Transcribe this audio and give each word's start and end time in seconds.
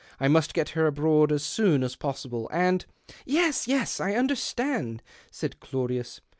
I 0.19 0.27
must 0.29 0.55
get 0.55 0.69
her 0.69 0.87
abroad 0.87 1.31
as 1.31 1.43
soon 1.43 1.83
as 1.83 1.95
possible. 1.95 2.49
And 2.51 2.87
""Yes, 3.23 3.67
yes, 3.67 3.99
I 3.99 4.15
understand," 4.15 5.03
said 5.29 5.59
Claudius. 5.59 6.21